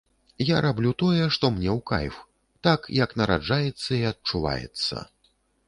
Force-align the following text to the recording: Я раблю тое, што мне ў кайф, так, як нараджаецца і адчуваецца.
Я 0.45 0.57
раблю 0.65 0.93
тое, 1.01 1.25
што 1.35 1.45
мне 1.57 1.69
ў 1.77 1.85
кайф, 1.91 2.15
так, 2.69 2.89
як 3.03 3.15
нараджаецца 3.21 3.87
і 4.01 4.03
адчуваецца. 4.15 5.07